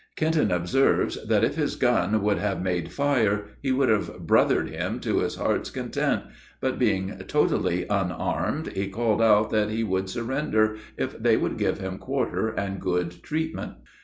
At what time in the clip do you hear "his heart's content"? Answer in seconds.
5.19-6.23